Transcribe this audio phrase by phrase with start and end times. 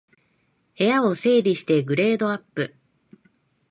[0.79, 2.73] 部屋を整理してグレードアップ